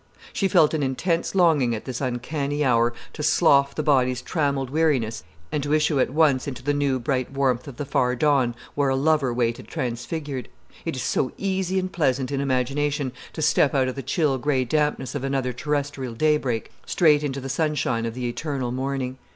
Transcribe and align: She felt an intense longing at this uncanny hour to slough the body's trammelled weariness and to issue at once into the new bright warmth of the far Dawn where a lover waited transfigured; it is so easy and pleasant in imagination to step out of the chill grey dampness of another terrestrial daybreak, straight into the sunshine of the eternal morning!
She 0.33 0.47
felt 0.47 0.73
an 0.73 0.81
intense 0.81 1.35
longing 1.35 1.75
at 1.75 1.85
this 1.85 2.01
uncanny 2.01 2.65
hour 2.65 2.91
to 3.13 3.21
slough 3.21 3.75
the 3.75 3.83
body's 3.83 4.23
trammelled 4.23 4.71
weariness 4.71 5.23
and 5.51 5.61
to 5.61 5.75
issue 5.75 5.99
at 5.99 6.09
once 6.09 6.47
into 6.47 6.63
the 6.63 6.73
new 6.73 6.97
bright 6.99 7.31
warmth 7.31 7.67
of 7.67 7.77
the 7.77 7.85
far 7.85 8.15
Dawn 8.15 8.55
where 8.73 8.89
a 8.89 8.95
lover 8.95 9.31
waited 9.31 9.67
transfigured; 9.67 10.49
it 10.85 10.95
is 10.95 11.03
so 11.03 11.33
easy 11.37 11.77
and 11.77 11.91
pleasant 11.93 12.31
in 12.31 12.41
imagination 12.41 13.11
to 13.33 13.43
step 13.43 13.75
out 13.75 13.87
of 13.87 13.93
the 13.93 14.01
chill 14.01 14.39
grey 14.39 14.65
dampness 14.65 15.13
of 15.13 15.23
another 15.23 15.53
terrestrial 15.53 16.15
daybreak, 16.15 16.71
straight 16.87 17.23
into 17.23 17.39
the 17.39 17.47
sunshine 17.47 18.07
of 18.07 18.15
the 18.15 18.27
eternal 18.27 18.71
morning! 18.71 19.19